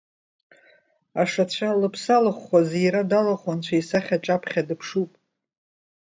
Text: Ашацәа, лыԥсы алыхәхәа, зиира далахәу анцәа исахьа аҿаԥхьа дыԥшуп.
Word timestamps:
Ашацәа, 1.21 1.79
лыԥсы 1.79 2.11
алыхәхәа, 2.17 2.59
зиира 2.69 3.09
далахәу 3.09 3.51
анцәа 3.51 3.75
исахьа 3.79 4.17
аҿаԥхьа 4.21 4.67
дыԥшуп. 4.67 5.11